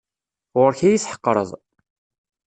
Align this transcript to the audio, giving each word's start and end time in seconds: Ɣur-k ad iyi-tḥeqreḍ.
Ɣur-k 0.59 0.79
ad 0.83 0.89
iyi-tḥeqreḍ. 0.91 1.49